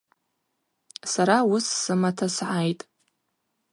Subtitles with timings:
[1.11, 2.83] Сара уыс сымата сгӏайтӏ.